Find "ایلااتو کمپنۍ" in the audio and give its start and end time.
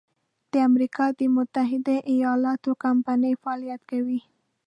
2.11-3.33